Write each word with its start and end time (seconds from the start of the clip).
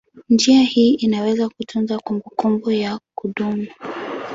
Njia 0.29 0.61
hii 0.61 0.93
inaweza 0.93 1.49
kutunza 1.49 1.99
kumbukumbu 1.99 2.71
ya 2.71 2.99
kudumu. 3.15 3.67